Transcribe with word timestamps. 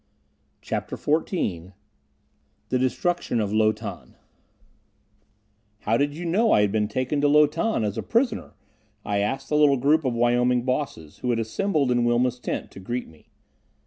CHAPTER 0.63 0.97
XIV 0.97 1.73
The 2.69 2.79
Destruction 2.79 3.39
of 3.39 3.53
Lo 3.53 3.71
Tan 3.71 4.15
"How 5.81 5.95
did 5.95 6.15
you 6.15 6.25
know 6.25 6.51
I 6.51 6.61
had 6.61 6.71
been 6.71 6.87
taken 6.87 7.21
to 7.21 7.27
Lo 7.27 7.45
Tan 7.45 7.83
as 7.83 7.99
a 7.99 8.01
prisoner?" 8.01 8.55
I 9.05 9.19
asked 9.19 9.49
the 9.49 9.57
little 9.57 9.77
group 9.77 10.03
of 10.03 10.15
Wyoming 10.15 10.63
Bosses 10.63 11.19
who 11.19 11.29
had 11.29 11.37
assembled 11.37 11.91
in 11.91 12.03
Wilma's 12.03 12.39
tent 12.39 12.71
to 12.71 12.79
greet 12.79 13.07
me. 13.07 13.27